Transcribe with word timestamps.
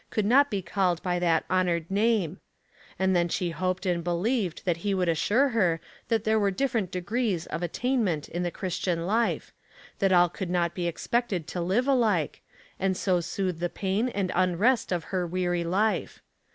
could 0.09 0.25
not 0.25 0.49
be 0.49 0.63
called 0.63 0.99
by 1.03 1.19
that 1.19 1.45
honored 1.47 1.91
name; 1.91 2.39
and 2.97 3.15
then 3.15 3.29
she 3.29 3.51
hoped 3.51 3.85
and 3.85 4.03
believed 4.03 4.65
that 4.65 4.77
he 4.77 4.95
would 4.95 5.07
assure 5.07 5.49
her 5.49 5.79
that 6.07 6.23
there 6.23 6.39
were 6.39 6.49
different 6.49 6.89
degrees 6.89 7.45
of 7.45 7.61
attainment 7.61 8.27
in 8.27 8.41
the 8.41 8.49
Christian 8.49 9.05
life, 9.05 9.53
that 9.99 10.11
all 10.11 10.27
could 10.27 10.49
not 10.49 10.73
be 10.73 10.87
expected 10.87 11.45
to 11.45 11.61
live 11.61 11.87
alike, 11.87 12.41
and 12.79 12.97
so 12.97 13.19
sootlie 13.19 13.59
the 13.59 13.69
pain 13.69 14.09
and 14.09 14.31
unrest 14.33 14.91
of 14.91 15.03
her 15.13 15.27
weary 15.27 15.63
life. 15.63 16.23